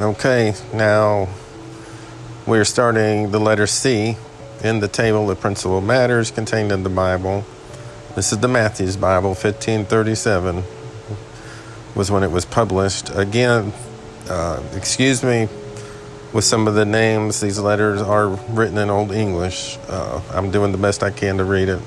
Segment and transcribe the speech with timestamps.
[0.00, 1.28] Okay, now
[2.48, 4.16] we're starting the letter C
[4.64, 7.44] in the table of principal matters contained in the Bible.
[8.16, 10.64] This is the Matthew's Bible, 1537
[11.94, 13.10] was when it was published.
[13.10, 13.72] Again,
[14.28, 15.48] uh, excuse me
[16.32, 17.40] with some of the names.
[17.40, 19.78] These letters are written in Old English.
[19.88, 21.80] Uh, I'm doing the best I can to read it.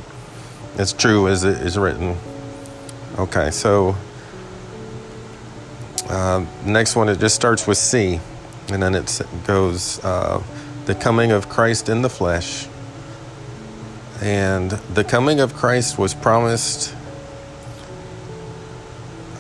[0.78, 2.16] It's true as it is written.
[3.20, 3.98] Okay, so
[6.10, 8.20] uh, next one, it just starts with C,
[8.70, 10.42] and then it goes uh,
[10.86, 12.68] the coming of Christ in the flesh.
[14.22, 16.96] And the coming of Christ was promised,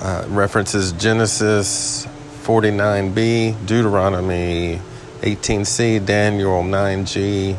[0.01, 2.05] uh, references Genesis
[2.43, 4.79] 49b, Deuteronomy
[5.21, 7.57] 18c, Daniel 9g,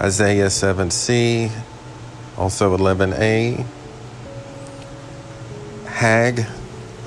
[0.00, 1.50] Isaiah 7c,
[2.36, 3.64] also 11a,
[5.86, 6.46] Hag,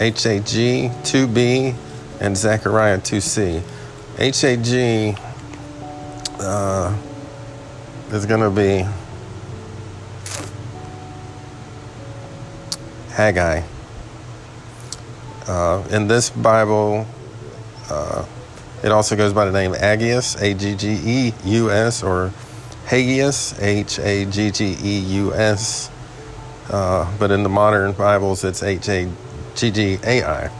[0.01, 1.75] HAG 2b,
[2.21, 3.61] and Zechariah 2c.
[4.17, 5.17] HAG
[6.39, 6.97] uh,
[8.11, 8.83] is going to be
[13.11, 13.61] Haggai.
[15.47, 17.05] Uh, in this Bible,
[17.91, 18.25] uh,
[18.83, 22.31] it also goes by the name Aggeus, A G G E U S, or
[22.87, 25.91] Haggeus, H A G G E U S.
[26.71, 29.07] Uh, but in the modern Bibles, it's H A
[29.55, 30.51] G G A I.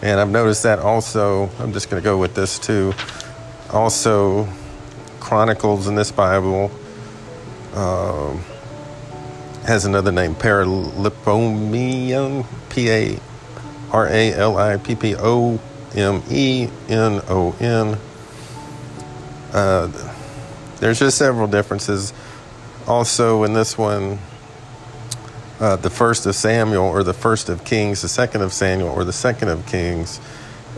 [0.00, 2.94] And I've noticed that also, I'm just going to go with this too.
[3.70, 4.48] Also,
[5.20, 6.70] Chronicles in this Bible
[7.74, 8.36] uh,
[9.66, 13.18] has another name, Paralipomenon, P A
[13.90, 15.58] R A L I P P O
[15.94, 17.98] M E N O N.
[19.52, 19.88] Uh,
[20.78, 22.12] there's just several differences.
[22.86, 24.18] Also, in this one,
[25.60, 29.04] uh, the first of Samuel or the first of Kings, the second of Samuel or
[29.04, 30.20] the second of Kings,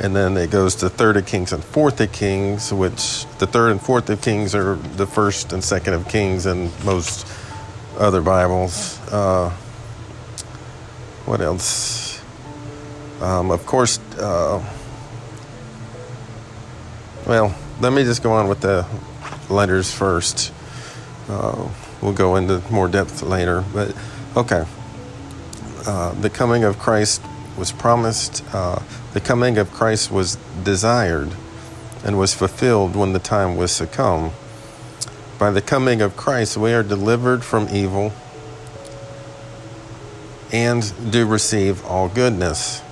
[0.00, 3.70] and then it goes to third of Kings and fourth of Kings, which the third
[3.72, 7.26] and fourth of Kings are the first and second of Kings in most
[7.98, 8.98] other Bibles.
[9.10, 9.50] Uh,
[11.26, 12.22] what else?
[13.20, 14.64] Um, of course, uh,
[17.26, 18.86] well, let me just go on with the
[19.50, 20.52] letters first.
[21.28, 21.68] Uh,
[22.00, 23.62] we'll go into more depth later.
[23.74, 23.94] But
[24.36, 24.64] okay,
[25.86, 27.22] uh, the coming of Christ
[27.56, 28.44] was promised.
[28.52, 28.80] Uh,
[29.12, 31.30] the coming of Christ was desired
[32.04, 34.32] and was fulfilled when the time was to come.
[35.38, 38.12] By the coming of Christ, we are delivered from evil
[40.52, 42.82] and do receive all goodness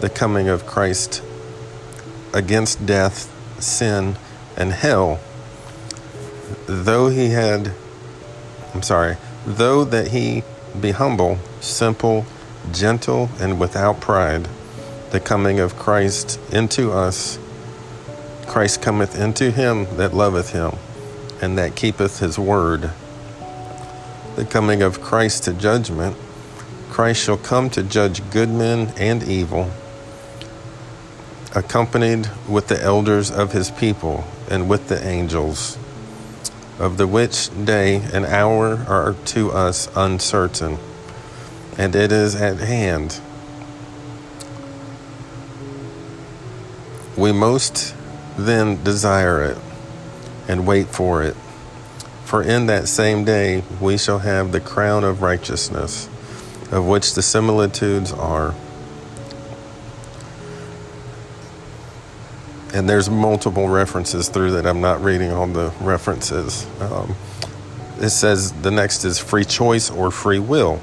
[0.00, 1.22] the coming of Christ
[2.34, 3.30] against death,
[3.62, 4.16] sin,
[4.56, 5.20] and hell.
[6.66, 7.72] Though he had,
[8.74, 10.42] I'm sorry, though that he
[10.80, 12.26] be humble, simple,
[12.72, 14.48] gentle, and without pride,
[15.10, 17.38] the coming of Christ into us,
[18.46, 20.72] Christ cometh into him that loveth him,
[21.40, 22.90] and that keepeth his word.
[24.36, 26.16] The coming of Christ to judgment,
[26.90, 29.70] Christ shall come to judge good men and evil
[31.54, 35.76] accompanied with the elders of his people and with the angels,
[36.78, 40.78] of the which day and hour are to us uncertain,
[41.76, 43.20] and it is at hand.
[47.16, 47.94] We most
[48.36, 49.58] then desire it
[50.48, 51.36] and wait for it.
[52.24, 56.08] For in that same day we shall have the crown of righteousness,
[56.70, 58.54] of which the similitudes are.
[62.72, 64.66] And there's multiple references through that.
[64.66, 66.66] I'm not reading all the references.
[66.80, 67.14] Um,
[68.00, 70.80] it says the next is free choice or free will.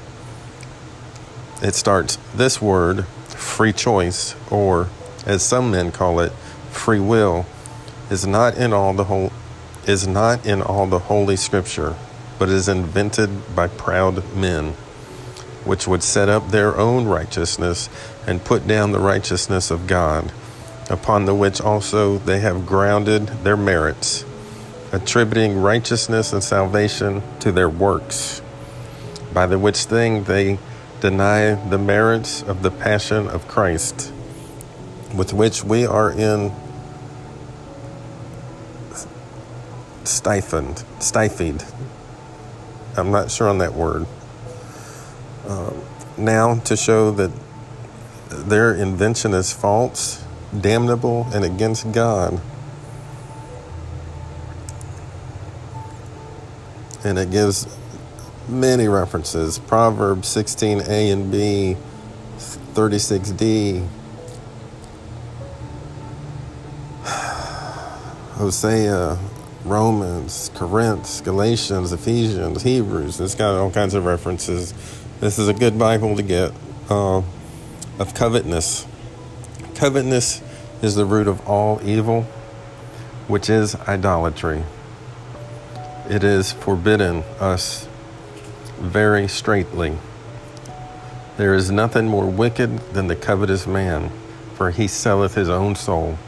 [1.62, 4.88] It starts this word, free choice, or
[5.26, 6.32] as some men call it,
[6.70, 7.44] free will,
[8.10, 9.32] is not in all the whole
[9.86, 11.96] is not in all the holy scripture,
[12.38, 14.72] but is invented by proud men,
[15.64, 17.88] which would set up their own righteousness
[18.26, 20.30] and put down the righteousness of God
[20.90, 24.24] upon the which also they have grounded their merits,
[24.92, 28.42] attributing righteousness and salvation to their works,
[29.32, 30.58] by the which thing they
[31.00, 34.12] deny the merits of the passion of Christ,
[35.14, 36.52] with which we are in
[40.02, 41.64] stifled, stifled.
[42.96, 44.06] I'm not sure on that word.
[45.46, 45.72] Uh,
[46.18, 47.30] now to show that
[48.28, 50.24] their invention is false
[50.58, 52.40] damnable, and against God.
[57.04, 57.66] And it gives
[58.48, 61.76] many references Proverbs 16a and b,
[62.38, 63.86] 36d,
[68.34, 69.18] Hosea,
[69.64, 73.20] Romans, Corinth, Galatians, Ephesians, Hebrews.
[73.20, 74.72] It's got all kinds of references.
[75.20, 76.52] This is a good Bible to get
[76.88, 77.18] uh,
[77.98, 78.86] of covetousness.
[79.80, 80.42] Covetousness
[80.82, 82.24] is the root of all evil,
[83.28, 84.62] which is idolatry.
[86.06, 87.88] It is forbidden us
[88.78, 89.96] very straightly.
[91.38, 94.10] There is nothing more wicked than the covetous man,
[94.54, 96.18] for he selleth his own soul.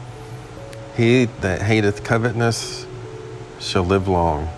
[0.97, 2.87] He that hateth covetousness
[3.59, 4.49] shall live long.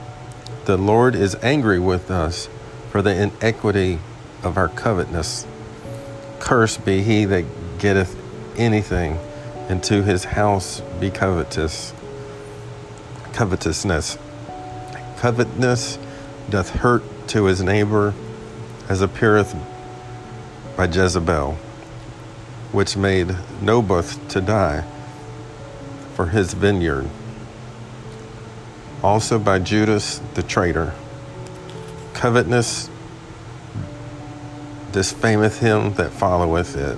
[0.64, 2.48] The Lord is angry with us
[2.92, 4.00] for the iniquity
[4.42, 5.46] of our covetousness.
[6.40, 7.44] Cursed be he that
[7.78, 8.25] getteth
[8.58, 9.20] anything
[9.70, 11.94] into his house be covetous.
[13.34, 14.18] Covetousness.
[15.18, 15.98] Covetousness
[16.50, 18.14] doth hurt to his neighbor
[18.88, 19.56] as appeareth
[20.78, 21.58] by Jezebel,
[22.72, 24.84] which made Naboth to die
[26.14, 27.10] for his vineyard.
[29.04, 30.94] Also by Judas the traitor.
[32.14, 32.90] Covetousness
[34.92, 36.98] disfameth him that followeth it.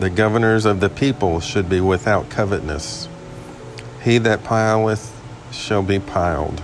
[0.00, 3.08] The governors of the people should be without covetousness.
[4.02, 5.20] He that pileth
[5.52, 6.60] shall be piled.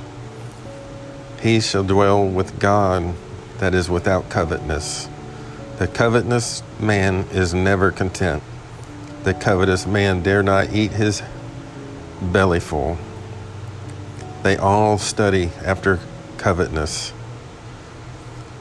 [1.41, 3.15] He shall dwell with God
[3.59, 5.09] that is without covetousness.
[5.79, 8.43] The covetous man is never content.
[9.23, 11.23] The covetous man dare not eat his
[12.21, 12.99] belly full.
[14.43, 16.01] They all study after
[16.37, 17.13] covetousness.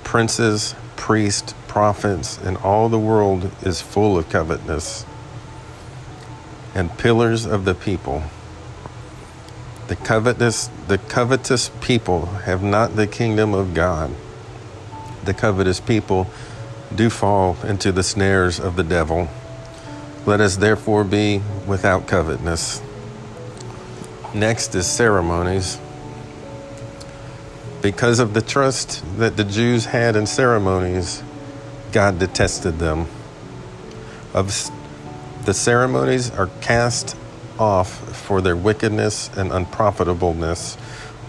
[0.04, 5.06] Princes, priests, prophets, and all the world is full of covetousness.
[6.76, 8.24] And pillars of the people.
[9.88, 14.12] The covetous, the covetous people have not the kingdom of God.
[15.24, 16.28] The covetous people
[16.94, 19.30] do fall into the snares of the devil.
[20.26, 22.82] Let us therefore be without covetousness.
[24.34, 25.80] Next is ceremonies.
[27.82, 31.24] Because of the trust that the Jews had in ceremonies,
[31.92, 33.08] God detested them.
[34.34, 34.72] Of
[35.46, 37.16] the ceremonies are cast
[37.58, 40.78] off for their wickedness and unprofitableness,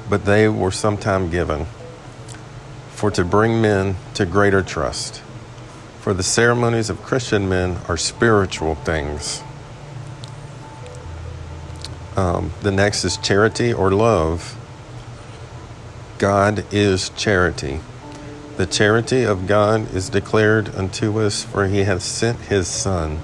[0.08, 1.66] but they were sometime given
[3.00, 5.22] for to bring men to greater trust.
[6.00, 9.42] For the ceremonies of Christian men are spiritual things.
[12.16, 14.54] Um, the next is charity or love.
[16.18, 17.80] God is charity.
[18.60, 23.18] The charity of God is declared unto us, for he hath sent his Son.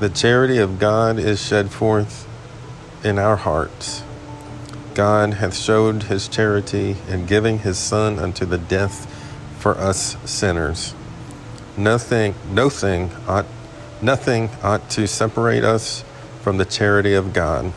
[0.00, 2.26] The charity of God is shed forth
[3.04, 4.02] in our hearts.
[4.94, 9.06] God hath showed his charity in giving his Son unto the death
[9.60, 10.92] for us sinners.
[11.76, 13.46] Nothing, no thing ought,
[14.02, 16.02] nothing ought to separate us
[16.42, 17.72] from the charity of God.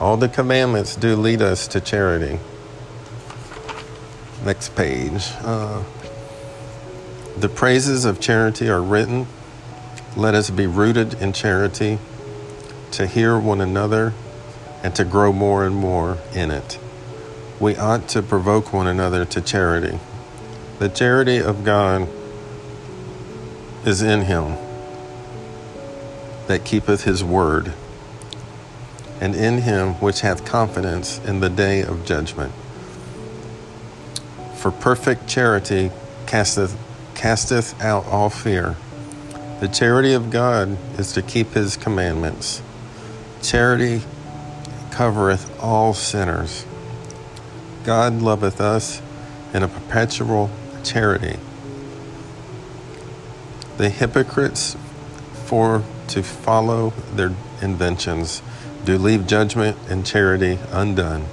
[0.00, 2.40] All the commandments do lead us to charity.
[4.44, 5.32] Next page.
[5.40, 5.82] Uh,
[7.36, 9.26] the praises of charity are written.
[10.16, 11.98] Let us be rooted in charity,
[12.92, 14.12] to hear one another,
[14.82, 16.78] and to grow more and more in it.
[17.60, 19.98] We ought to provoke one another to charity.
[20.78, 22.08] The charity of God
[23.84, 24.56] is in him
[26.46, 27.72] that keepeth his word,
[29.20, 32.52] and in him which hath confidence in the day of judgment.
[34.58, 35.90] For perfect charity
[36.26, 36.76] casteth,
[37.14, 38.76] casteth out all fear.
[39.60, 42.62] The charity of God is to keep his commandments.
[43.42, 44.02] Charity
[44.90, 46.66] covereth all sinners.
[47.84, 49.00] God loveth us
[49.54, 50.50] in a perpetual
[50.84, 51.38] charity
[53.78, 54.76] the hypocrites,
[55.44, 58.42] for to follow their inventions,
[58.84, 61.24] do leave judgment and charity undone.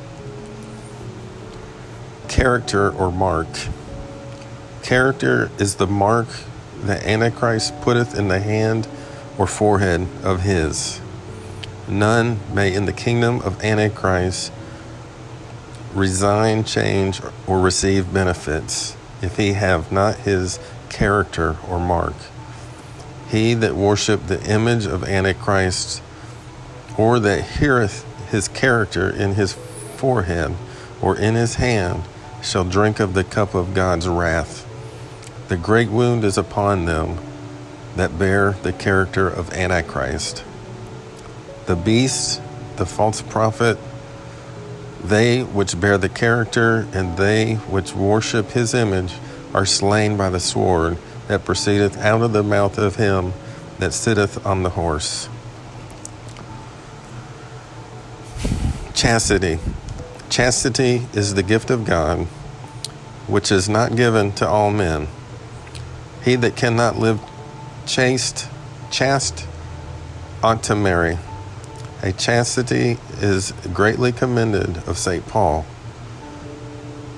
[2.36, 3.48] Character or mark.
[4.84, 6.28] Character is the mark
[6.82, 8.90] that Antichrist putteth in the hand
[9.38, 11.00] or forehead of his.
[11.88, 14.52] None may in the kingdom of Antichrist
[15.94, 22.16] resign, change, or receive benefits if he have not his character or mark.
[23.30, 26.02] He that worship the image of Antichrist,
[26.98, 30.54] or that heareth his character in his forehead
[31.02, 32.04] or in his hand,
[32.46, 34.66] shall drink of the cup of God's wrath.
[35.48, 37.18] The great wound is upon them
[37.96, 40.44] that bear the character of Antichrist.
[41.66, 42.42] The beast,
[42.78, 43.78] the false prophet,
[45.04, 49.14] they which bear the character, and they which worship his image
[49.54, 50.98] are slain by the sword
[51.28, 53.34] that proceedeth out of the mouth of him
[53.80, 55.30] that sitteth on the horse.
[58.94, 59.60] Chastity.
[60.30, 62.28] Chastity is the gift of God,
[63.28, 65.08] which is not given to all men.
[66.24, 67.20] He that cannot live
[67.86, 68.50] chaste,
[68.92, 69.48] chaste,
[70.44, 71.18] ought to marry.
[72.02, 75.26] A chastity is greatly commended of St.
[75.28, 75.66] Paul.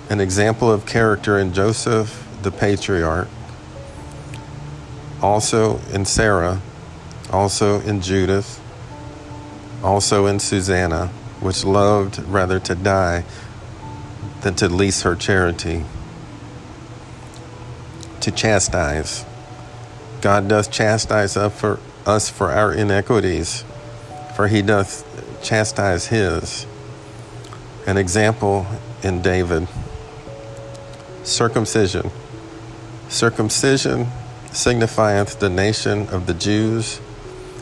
[0.10, 3.28] An example of character in Joseph the patriarch,
[5.22, 6.62] also in Sarah,
[7.32, 8.62] also in Judith,
[9.84, 11.10] also in Susanna,
[11.48, 13.24] which loved rather to die
[14.42, 15.86] than to lease her charity.
[18.20, 19.26] To chastise.
[20.20, 23.64] God doth chastise us for, us for our iniquities,
[24.36, 25.06] for he doth
[25.42, 26.66] chastise his.
[27.86, 28.68] An example
[29.02, 29.70] in David.
[31.24, 32.12] Circumcision.
[33.08, 34.08] Circumcision
[34.52, 36.98] signifieth the nation of the Jews,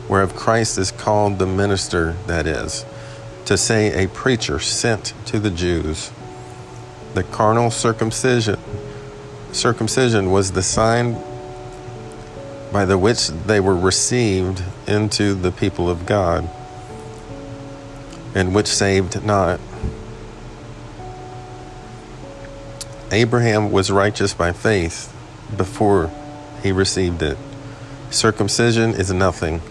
[0.10, 2.84] whereof Christ is called the minister, that is,
[3.46, 6.12] to say a preacher sent to the Jews.
[7.14, 8.60] The carnal circumcision
[9.52, 11.14] circumcision was the sign
[12.72, 16.50] by the which they were received into the people of God,
[18.34, 19.62] and which saved not.
[23.12, 25.14] Abraham was righteous by faith
[25.56, 26.12] before
[26.62, 27.38] he received it.
[28.10, 29.62] Circumcision is nothing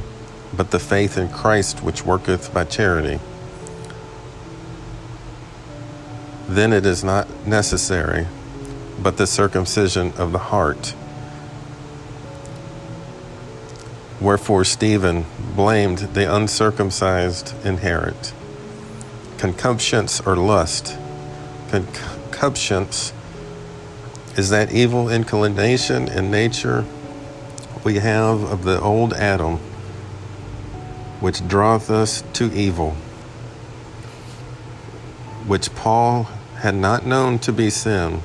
[0.57, 3.21] but the faith in Christ which worketh by charity.
[6.49, 8.27] Then it is not necessary,
[9.03, 10.95] but the circumcision of the heart.
[14.21, 18.33] Wherefore Stephen blamed the uncircumcised inherit.
[19.39, 20.97] Concupiscence or lust.
[21.71, 23.13] Concupiscence
[24.37, 26.85] is that evil inclination in nature
[27.85, 29.59] we have of the old Adam,
[31.21, 32.97] which draweth us to evil,
[35.47, 36.25] which Paul
[36.57, 38.21] had not known to be sin,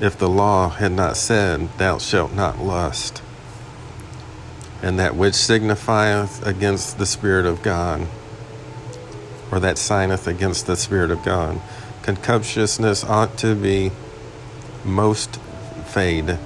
[0.00, 3.22] if the law had not said, Thou shalt not lust,
[4.82, 8.06] and that which signifieth against the Spirit of God,
[9.50, 11.60] or that signeth against the Spirit of God.
[12.02, 13.90] Concupiscence ought to be
[14.84, 15.36] most
[15.86, 16.38] fade.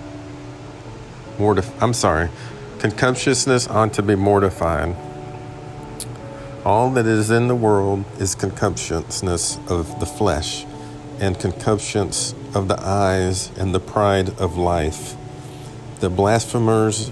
[1.37, 2.31] Mortif- I'm sorry.
[2.79, 4.95] Concupiscence ought to be mortified.
[6.69, 10.67] All that is in the world is concupiscence of the flesh,
[11.19, 15.17] and concupiscence of the eyes, and the pride of life.
[16.01, 17.11] The blasphemers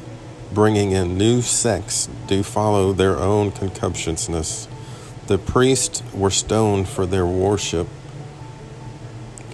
[0.52, 4.68] bringing in new sects do follow their own concupiscence.
[5.26, 7.88] The priests were stoned for their worship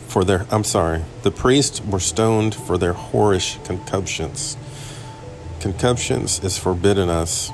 [0.09, 4.57] for their I'm sorry, the priests were stoned for their whorish concupiscence.
[5.61, 7.53] Concupiscence is forbidden us.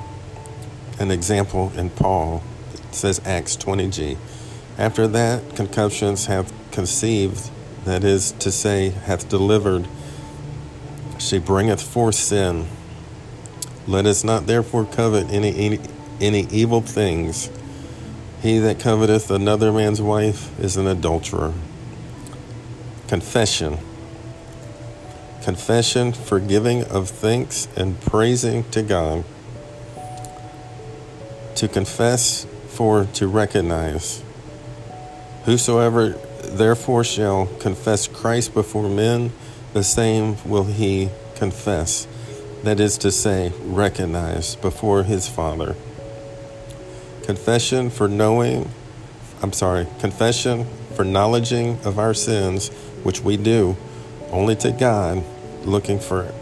[0.99, 4.17] An example in Paul it says Acts 20g.
[4.77, 7.49] After that, concupiscence hath conceived,
[7.85, 9.87] that is to say, hath delivered.
[11.17, 12.67] She bringeth forth sin.
[13.87, 15.79] Let us not therefore covet any, any,
[16.21, 17.49] any evil things.
[18.41, 21.53] He that coveteth another man's wife is an adulterer.
[23.07, 23.79] Confession.
[25.43, 29.23] Confession, forgiving of thanks and praising to God.
[31.59, 34.23] To confess, for to recognize.
[35.43, 36.11] Whosoever
[36.45, 39.33] therefore shall confess Christ before men,
[39.73, 42.07] the same will he confess.
[42.63, 45.75] That is to say, recognize before his Father.
[47.23, 48.71] Confession for knowing,
[49.41, 52.69] I'm sorry, confession for knowledging of our sins
[53.03, 53.75] which we do
[54.31, 55.25] only to God,
[55.65, 56.33] looking for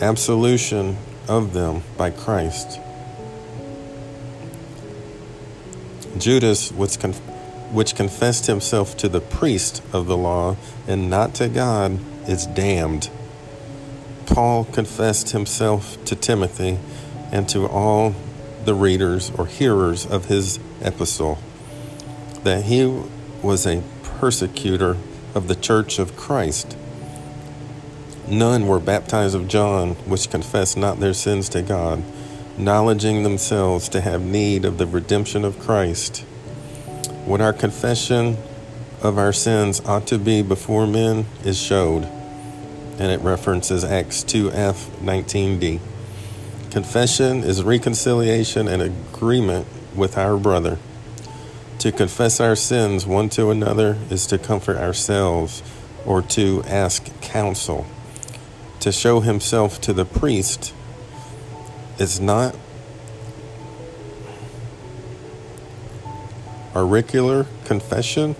[0.00, 0.96] absolution
[1.28, 2.80] of them by Christ.
[6.18, 7.20] Judas, which, conf-
[7.72, 11.98] which confessed himself to the priest of the law and not to God,
[12.28, 13.10] is damned.
[14.26, 16.78] Paul confessed himself to Timothy
[17.32, 18.14] and to all
[18.64, 21.38] the readers or hearers of his epistle
[22.44, 22.84] that he
[23.42, 24.96] was a persecutor
[25.34, 26.76] of the church of Christ.
[28.28, 32.02] None were baptized of John, which confessed not their sins to God,
[32.52, 36.18] acknowledging themselves to have need of the redemption of Christ.
[37.24, 38.36] What our confession
[39.02, 42.04] of our sins ought to be before men is showed,
[42.98, 45.80] and it references Acts 2f 19d.
[46.70, 50.78] Confession is reconciliation and agreement with our brother.
[51.78, 55.62] To confess our sins one to another is to comfort ourselves
[56.04, 57.86] or to ask counsel.
[58.80, 60.74] To show himself to the priest
[62.00, 62.56] is not
[66.74, 68.34] auricular confession,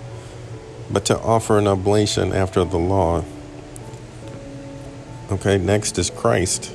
[0.91, 3.23] but to offer an oblation after the law.
[5.31, 6.75] Okay, next is Christ.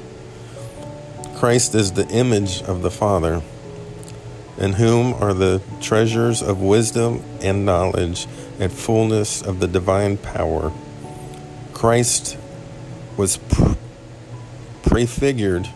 [1.36, 3.42] Christ is the image of the Father,
[4.58, 8.27] in whom are the treasures of wisdom and knowledge
[8.60, 10.72] and fullness of the divine power.
[11.74, 12.38] Christ
[13.18, 13.39] was
[14.84, 15.68] prefigured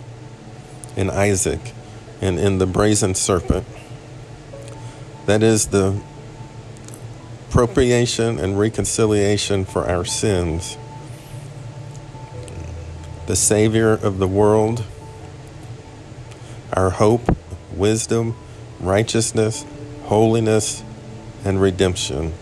[0.96, 1.60] in Isaac
[2.22, 3.66] and in the brazen serpent.
[5.26, 6.02] That is the
[7.50, 10.78] propitiation and reconciliation for our sins.
[13.28, 14.84] The Savior of the world,
[16.74, 17.36] our hope,
[17.76, 18.36] wisdom,
[18.80, 19.66] righteousness,
[20.04, 20.84] holiness,
[21.46, 22.34] and redemption.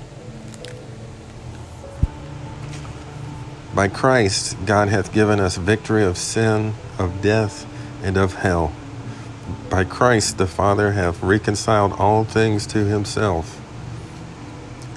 [3.75, 7.65] By Christ, God hath given us victory of sin, of death,
[8.07, 8.71] and of hell.
[9.69, 13.61] By Christ, the Father hath reconciled all things to himself.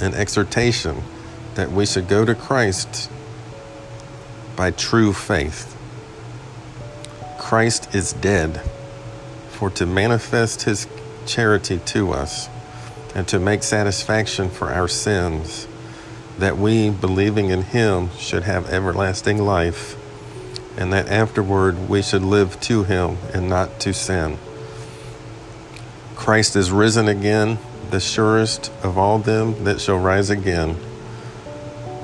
[0.00, 1.02] An exhortation
[1.56, 3.10] that we should go to Christ
[4.54, 5.76] by true faith.
[7.36, 8.62] Christ is dead
[9.50, 10.86] for to manifest his
[11.26, 12.48] charity to us
[13.12, 15.66] and to make satisfaction for our sins
[16.38, 19.96] that we, believing in him, should have everlasting life,
[20.80, 24.38] and that afterward we should live to him and not to sin.
[26.16, 27.58] Christ is risen again,
[27.90, 30.76] the surest of all them that shall rise again.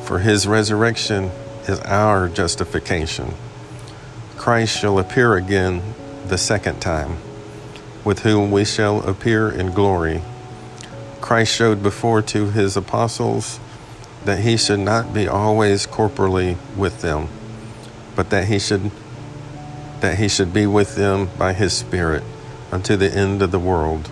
[0.04, 1.30] For his resurrection
[1.66, 3.34] is our justification.
[4.36, 5.82] Christ shall appear again
[6.26, 7.16] the second time,
[8.04, 10.20] with whom we shall appear in glory.
[11.20, 13.58] Christ showed before to his apostles
[14.24, 17.28] that he should not be always corporally with them,
[18.16, 18.90] but that he should
[20.00, 22.22] that he should be with them by his spirit
[22.70, 24.10] unto the end of the world.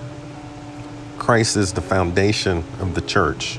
[1.18, 3.58] Christ is the foundation of the church.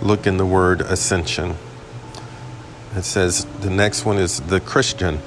[0.00, 1.56] Look in the word ascension.
[2.94, 5.18] It says the next one is the Christian.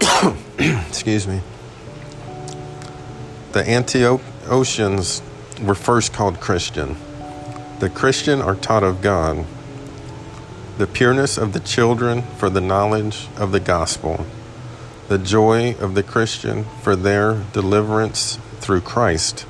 [0.58, 1.40] Excuse me.
[3.52, 5.22] The Antiochians
[5.62, 6.96] were first called Christian.
[7.78, 9.44] The Christian are taught of God,
[10.78, 14.26] the pureness of the children for the knowledge of the gospel,
[15.08, 19.46] the joy of the Christian for their deliverance through Christ,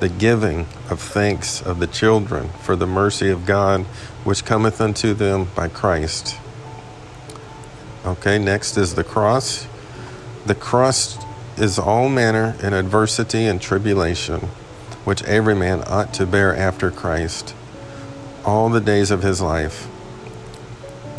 [0.00, 3.82] the giving of thanks of the children for the mercy of God
[4.24, 6.38] which cometh unto them by Christ.
[8.06, 9.66] Okay, next is the cross.
[10.46, 11.18] The cross
[11.58, 14.48] is all manner in adversity and tribulation
[15.04, 17.54] which every man ought to bear after Christ
[18.44, 19.88] all the days of his life,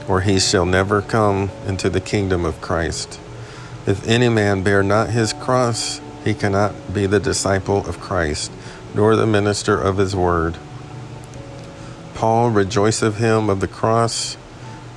[0.09, 3.19] or he shall never come into the kingdom of Christ.
[3.85, 8.51] If any man bear not his cross, he cannot be the disciple of Christ,
[8.95, 10.57] nor the minister of his word.
[12.15, 14.35] Paul rejoiceth him of the cross,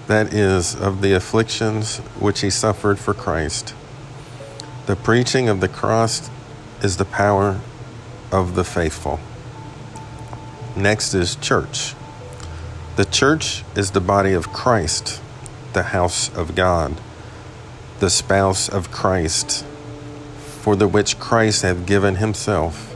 [0.07, 3.75] that is, of the afflictions which he suffered for Christ.
[4.87, 6.31] The preaching of the cross
[6.83, 7.61] is the power
[8.33, 9.21] of the faithful.
[10.75, 11.95] Next is church.
[12.95, 15.23] The church is the body of Christ,
[15.73, 17.01] the house of God,
[18.01, 19.65] the spouse of Christ,
[20.61, 22.95] for the which Christ hath given himself.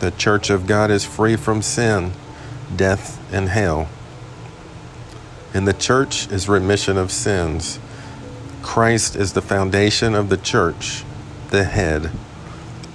[0.00, 2.14] The church of God is free from sin,
[2.74, 3.88] death, and hell.
[5.54, 7.78] In the church is remission of sins.
[8.60, 11.04] Christ is the foundation of the church,
[11.50, 12.10] the head.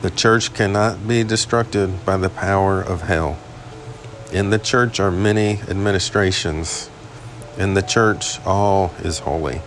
[0.02, 3.38] The church cannot be destructed by the power of hell.
[4.32, 6.90] In the church are many administrations.
[7.58, 9.62] In the church, all is holy.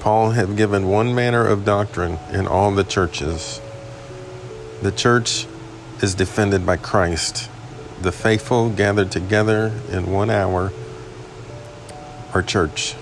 [0.00, 3.60] Paul hath given one manner of doctrine in all the churches.
[4.82, 5.46] The church
[6.02, 7.50] is defended by Christ.
[8.02, 10.72] The faithful gathered together in one hour
[12.34, 12.94] are church.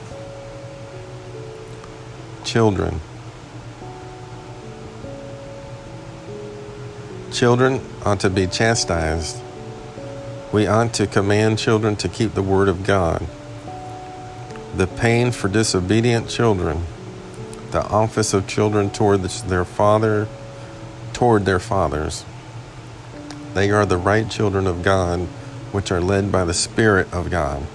[2.44, 3.00] Children,
[7.34, 9.43] Children ought to be chastised.
[10.54, 13.26] We ought to command children to keep the word of God.
[14.76, 16.84] The pain for disobedient children,
[17.72, 20.28] the office of children toward their father,
[21.12, 22.24] toward their fathers.
[23.54, 25.22] They are the right children of God,
[25.72, 27.66] which are led by the Spirit of God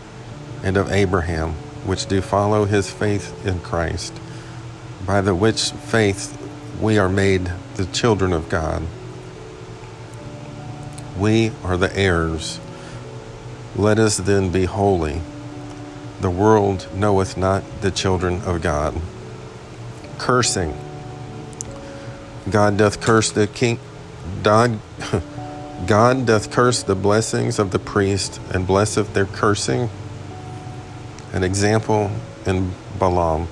[0.63, 4.13] and of Abraham, which do follow his faith in Christ,
[5.05, 6.33] by the which faith
[6.79, 8.83] we are made the children of God.
[11.17, 12.61] We are the heirs.
[13.79, 15.21] Let us then be holy.
[16.19, 18.93] The world knoweth not the children of God.
[20.17, 20.77] Cursing.
[22.49, 23.79] God doth curse the king
[24.43, 24.79] God,
[25.87, 29.89] God doth curse the blessings of the priest and blesseth their cursing.
[31.31, 32.11] An example
[32.45, 33.47] in Balaam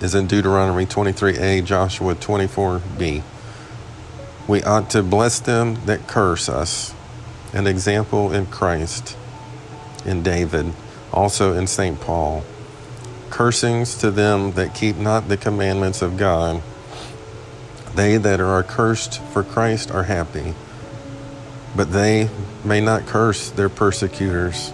[0.00, 3.22] is in Deuteronomy 23a, Joshua 24b.
[4.48, 6.92] We ought to bless them that curse us.
[7.52, 9.16] An example in Christ,
[10.06, 10.72] in David,
[11.12, 12.00] also in St.
[12.00, 12.44] Paul.
[13.30, 16.62] Cursings to them that keep not the commandments of God.
[17.94, 20.54] They that are accursed for Christ are happy,
[21.76, 22.30] but they
[22.64, 24.72] may not curse their persecutors.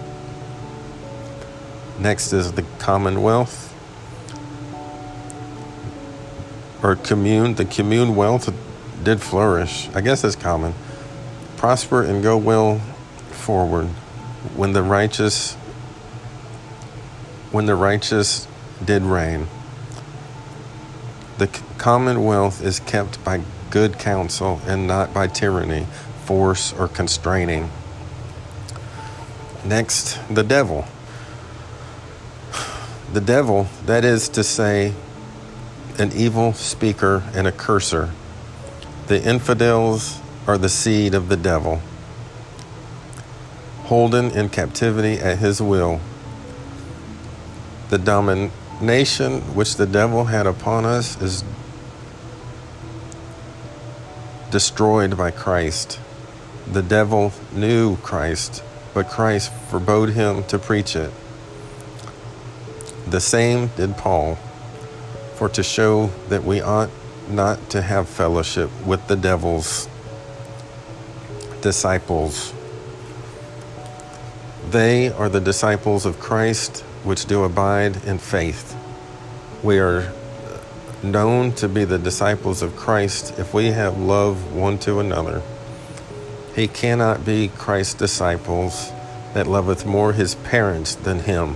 [1.99, 3.75] Next is the commonwealth
[6.81, 7.55] or commune.
[7.55, 8.53] The commune wealth
[9.03, 9.89] did flourish.
[9.93, 10.73] I guess it's common.
[11.59, 12.79] Prosper and go well
[13.31, 13.87] forward
[14.55, 15.55] when the righteous
[17.51, 18.47] when the righteous
[18.85, 19.45] did reign.
[21.37, 23.41] The commonwealth is kept by
[23.71, 25.85] good counsel and not by tyranny,
[26.23, 27.69] force, or constraining.
[29.65, 30.85] Next, the devil.
[33.11, 34.93] The devil, that is to say,
[35.97, 38.11] an evil speaker and a curser.
[39.07, 41.79] The infidels are the seed of the devil,
[43.83, 46.01] holden in captivity at his will.
[47.89, 51.43] The domination which the devil had upon us is
[54.49, 55.99] destroyed by Christ.
[56.65, 58.63] The devil knew Christ,
[58.95, 61.11] but Christ forbade him to preach it.
[63.07, 64.39] The same did Paul,
[65.35, 66.89] for to show that we ought
[67.29, 69.87] not to have fellowship with the devil's
[71.61, 72.53] disciples.
[74.69, 78.75] They are the disciples of Christ which do abide in faith.
[79.63, 80.11] We are
[81.01, 85.41] known to be the disciples of Christ if we have love one to another.
[86.55, 88.91] He cannot be Christ's disciples
[89.33, 91.55] that loveth more his parents than him.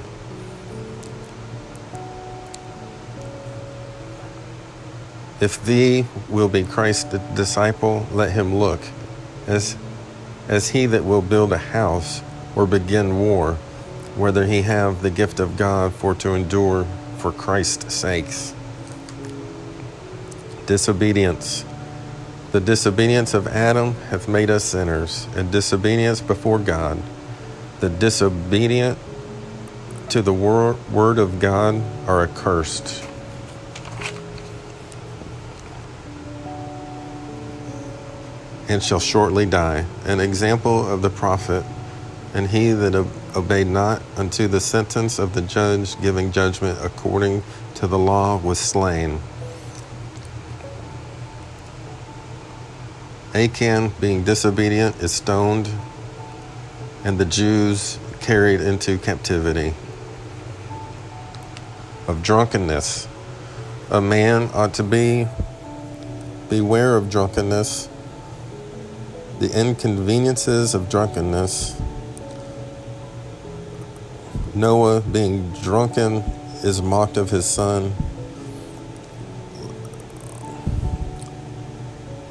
[5.41, 8.79] If thee will be Christ's disciple, let him look
[9.45, 9.75] as,
[10.47, 12.21] as he that will build a house
[12.55, 13.53] or begin war,
[14.15, 16.85] whether he have the gift of God for to endure
[17.17, 18.53] for Christ's sakes.
[20.65, 21.65] Disobedience.
[22.51, 27.01] The disobedience of Adam hath made us sinners, and disobedience before God.
[27.79, 28.97] The disobedient
[30.09, 33.03] to the wor- word of God are accursed.
[38.67, 39.85] And shall shortly die.
[40.05, 41.63] An example of the prophet,
[42.33, 42.95] and he that
[43.35, 47.43] obeyed not unto the sentence of the judge giving judgment according
[47.75, 49.19] to the law was slain.
[53.33, 55.69] Achan, being disobedient, is stoned,
[57.03, 59.73] and the Jews carried into captivity.
[62.07, 63.07] Of drunkenness,
[63.89, 65.27] a man ought to be
[66.49, 67.89] beware of drunkenness
[69.43, 71.77] the inconveniences of drunkenness.
[74.55, 76.23] Noah, being drunken,
[76.63, 77.93] is mocked of his son.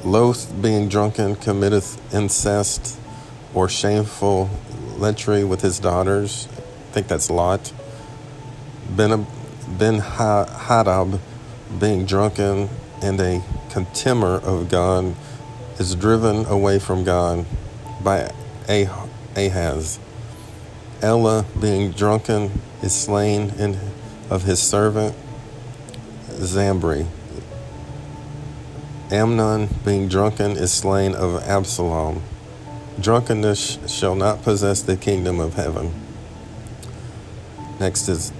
[0.03, 2.97] Loth, being drunken, committeth incest
[3.53, 4.49] or shameful
[4.97, 6.47] lechery with his daughters.
[6.49, 7.71] I think that's Lot.
[8.89, 9.27] Ben,
[9.67, 11.19] ben Hadad,
[11.79, 12.69] being drunken
[13.03, 15.13] and a contemner of God,
[15.79, 17.45] is driven away from God
[18.03, 18.31] by
[18.69, 19.99] ah-, Ahaz.
[21.01, 23.77] Ella, being drunken, is slain in,
[24.29, 25.15] of his servant
[26.27, 27.07] Zambri.
[29.11, 32.21] Amnon, being drunken, is slain of Absalom.
[32.99, 35.93] Drunkenness shall not possess the kingdom of heaven.
[37.79, 38.31] Next is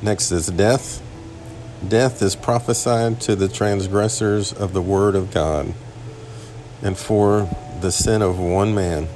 [0.00, 1.02] next is death.
[1.86, 5.72] Death is prophesied to the transgressors of the word of God,
[6.82, 7.48] and for
[7.80, 9.08] the sin of one man.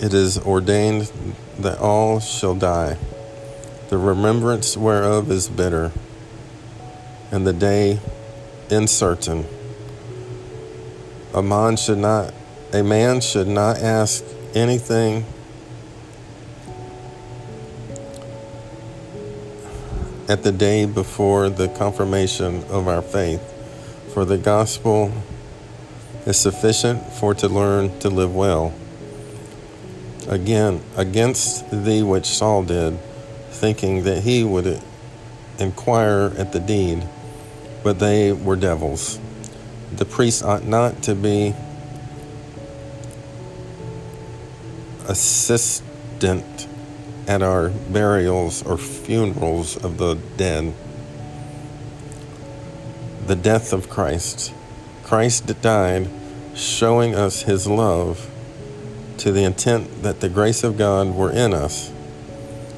[0.00, 1.10] It is ordained
[1.58, 2.96] that all shall die,
[3.88, 5.90] the remembrance whereof is bitter,
[7.32, 7.98] and the day
[8.70, 9.44] uncertain.
[11.34, 12.32] A man should not
[12.72, 14.24] a man should not ask
[14.54, 15.26] anything
[20.28, 23.42] at the day before the confirmation of our faith,
[24.12, 25.12] for the gospel
[26.26, 28.72] is sufficient for to learn to live well.
[30.28, 32.98] Again, against thee which Saul did,
[33.50, 34.80] thinking that he would
[35.58, 37.06] inquire at the deed,
[37.82, 39.18] but they were devils.
[39.96, 41.54] the priest ought not to be
[45.08, 46.66] assistant
[47.32, 50.74] at our burials or funerals of the dead.
[53.26, 54.52] The death of Christ.
[55.02, 56.10] Christ died
[56.54, 58.30] showing us his love
[59.16, 61.90] to the intent that the grace of God were in us.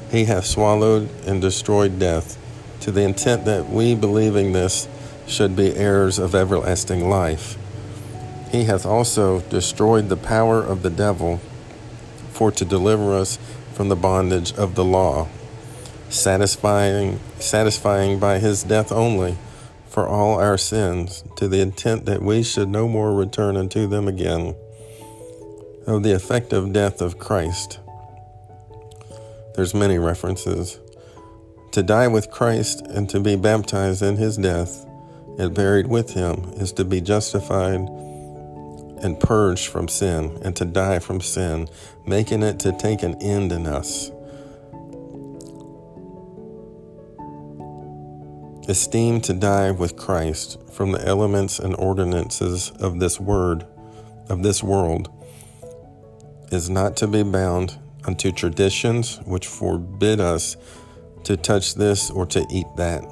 [0.09, 2.37] He hath swallowed and destroyed death
[2.79, 4.87] to the intent that we, believing this,
[5.27, 7.57] should be heirs of everlasting life.
[8.51, 11.41] He hath also destroyed the power of the devil
[12.31, 13.37] for to deliver us
[13.75, 15.27] from the bondage of the law,
[16.09, 19.37] satisfying satisfying by his death only
[19.89, 24.07] for all our sins, to the intent that we should no more return unto them
[24.07, 24.55] again.
[25.87, 27.79] Of the effective death of Christ.
[29.55, 30.79] There's many references.
[31.71, 34.85] To die with Christ and to be baptized in his death
[35.37, 37.87] and buried with him is to be justified
[39.01, 41.67] and purged from sin and to die from sin,
[42.05, 44.11] making it to take an end in us.
[48.67, 53.65] Esteem to die with Christ from the elements and ordinances of this word,
[54.27, 55.09] of this world,
[56.51, 60.57] is not to be bound unto traditions which forbid us
[61.25, 63.03] to touch this or to eat that.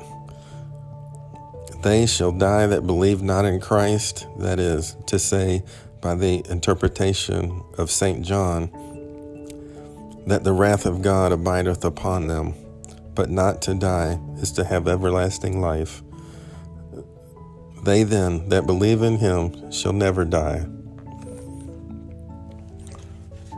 [1.83, 5.63] They shall die that believe not in Christ, that is, to say,
[6.01, 8.25] by the interpretation of St.
[8.25, 8.69] John,
[10.27, 12.55] that the wrath of God abideth upon them
[13.15, 16.01] but not to die is to have everlasting life.
[17.83, 20.65] They then that believe in him shall never die.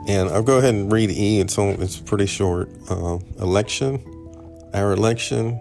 [0.07, 1.39] And I'll go ahead and read E.
[1.39, 2.69] It's it's pretty short.
[2.89, 4.03] Uh, election.
[4.73, 5.59] Our election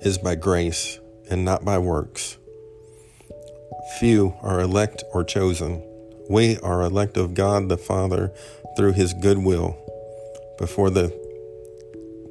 [0.00, 0.98] is by grace
[1.30, 2.38] and not by works.
[3.98, 5.82] Few are elect or chosen.
[6.28, 8.32] We are elect of God the Father
[8.76, 9.76] through his good will
[10.58, 11.12] before the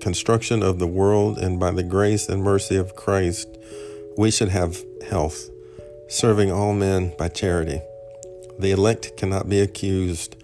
[0.04, 3.48] construction of the world and by the grace and mercy of Christ,
[4.18, 5.50] we should have health,
[6.10, 7.82] serving all men by charity.
[8.60, 10.36] The elect cannot be accused,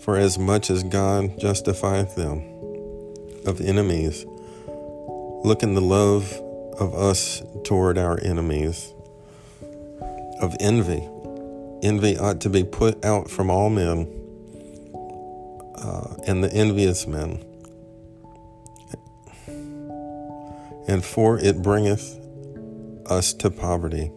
[0.00, 2.38] for as much as God justifieth them
[3.46, 4.26] of enemies,
[5.44, 6.40] look in the love
[6.78, 8.92] of us toward our enemies.
[10.40, 11.08] Of envy.
[11.82, 14.06] Envy ought to be put out from all men,
[15.76, 17.42] uh, and the envious men
[20.86, 22.18] and for it bringeth
[23.06, 24.10] us to poverty,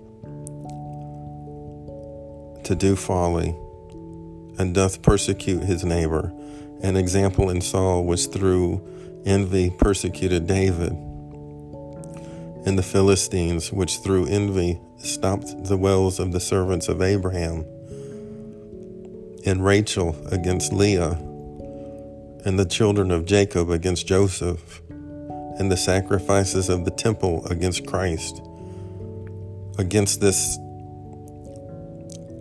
[2.63, 3.55] to do folly,
[4.57, 6.31] and doth persecute his neighbor.
[6.81, 8.81] An example in Saul was through
[9.25, 10.95] envy persecuted David,
[12.69, 17.65] and the Philistines, which through envy stopped the wells of the servants of Abraham,
[19.43, 21.13] and Rachel against Leah,
[22.45, 28.39] and the children of Jacob against Joseph and the sacrifices of the temple against Christ.
[29.79, 30.59] Against this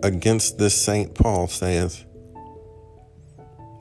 [0.03, 2.05] against this Saint Paul saith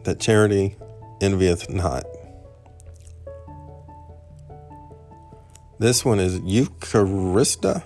[0.05, 0.79] that charity
[1.21, 2.07] envieth not.
[5.79, 7.85] This one is Eucharista.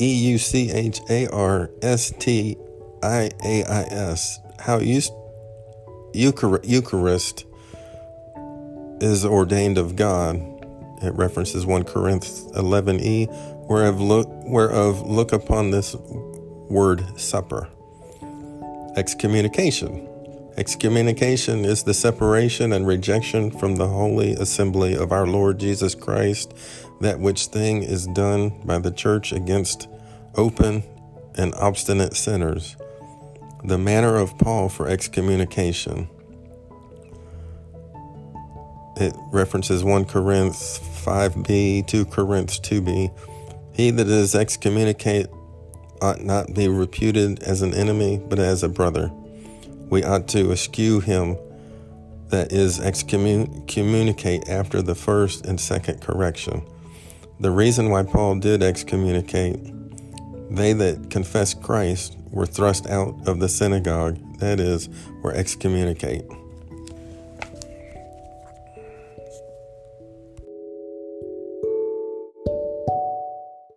[0.00, 2.56] E U C H A R S T
[3.02, 4.40] I A I S.
[4.58, 4.78] How
[6.12, 7.46] Eucharist
[9.00, 10.36] is ordained of God.
[11.02, 13.28] It references 1 Corinthians 11e,
[13.68, 15.94] whereof look, whereof look upon this
[16.68, 17.68] word supper.
[18.96, 20.08] Excommunication.
[20.56, 26.56] Excommunication is the separation and rejection from the holy assembly of our Lord Jesus Christ,
[27.02, 29.86] that which thing is done by the church against
[30.34, 30.82] open
[31.36, 32.74] and obstinate sinners.
[33.64, 36.08] The manner of Paul for excommunication.
[38.96, 43.18] It references 1 Corinthians 5b, 2 Corinthians 2b.
[43.74, 45.26] He that is excommunicate
[46.00, 49.12] ought not be reputed as an enemy, but as a brother.
[49.88, 51.36] We ought to eschew him
[52.28, 56.62] that is excommunicate after the first and second correction.
[57.38, 59.60] The reason why Paul did excommunicate,
[60.50, 64.88] they that confess Christ were thrust out of the synagogue, that is,
[65.22, 66.24] were excommunicate.